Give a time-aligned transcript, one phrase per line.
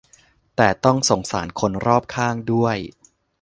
[0.55, 2.77] แต่ต้องสงสารคนรอบข้างด้วย